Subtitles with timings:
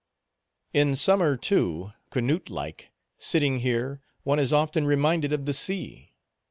[0.73, 6.15] In summer, too, Canute like, sitting here, one is often reminded of the sea.